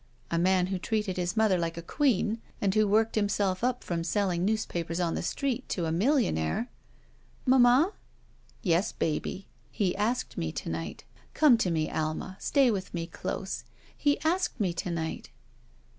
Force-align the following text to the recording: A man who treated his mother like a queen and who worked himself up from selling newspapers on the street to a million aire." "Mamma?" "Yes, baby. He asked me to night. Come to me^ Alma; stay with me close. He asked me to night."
A 0.31 0.39
man 0.39 0.65
who 0.73 0.79
treated 0.79 1.17
his 1.17 1.37
mother 1.37 1.59
like 1.59 1.77
a 1.77 1.81
queen 1.83 2.41
and 2.59 2.73
who 2.73 2.87
worked 2.87 3.13
himself 3.13 3.63
up 3.63 3.83
from 3.83 4.03
selling 4.03 4.43
newspapers 4.43 4.99
on 4.99 5.13
the 5.13 5.21
street 5.21 5.69
to 5.69 5.85
a 5.85 5.91
million 5.91 6.39
aire." 6.39 6.71
"Mamma?" 7.45 7.93
"Yes, 8.63 8.91
baby. 8.91 9.45
He 9.69 9.95
asked 9.95 10.39
me 10.39 10.51
to 10.53 10.69
night. 10.69 11.03
Come 11.35 11.55
to 11.59 11.69
me^ 11.69 11.93
Alma; 11.93 12.35
stay 12.39 12.71
with 12.71 12.95
me 12.95 13.05
close. 13.05 13.63
He 13.95 14.19
asked 14.21 14.59
me 14.59 14.73
to 14.73 14.89
night." 14.89 15.29